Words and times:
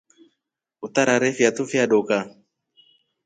Utarare 0.87 1.29
fiatu 1.39 1.63
fya 1.73 1.83
dookafo. 1.91 2.33